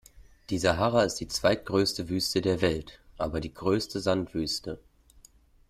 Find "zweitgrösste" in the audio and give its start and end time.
1.27-2.09